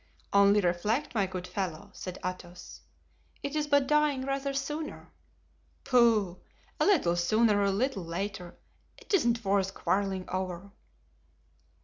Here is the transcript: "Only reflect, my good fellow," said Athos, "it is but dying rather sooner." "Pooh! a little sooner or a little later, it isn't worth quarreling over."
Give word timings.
"Only 0.33 0.61
reflect, 0.61 1.13
my 1.13 1.27
good 1.27 1.45
fellow," 1.45 1.91
said 1.93 2.17
Athos, 2.25 2.81
"it 3.43 3.55
is 3.55 3.67
but 3.67 3.85
dying 3.85 4.23
rather 4.25 4.51
sooner." 4.51 5.11
"Pooh! 5.83 6.39
a 6.79 6.87
little 6.87 7.15
sooner 7.15 7.59
or 7.59 7.65
a 7.65 7.71
little 7.71 8.03
later, 8.03 8.57
it 8.97 9.13
isn't 9.13 9.45
worth 9.45 9.75
quarreling 9.75 10.27
over." 10.29 10.71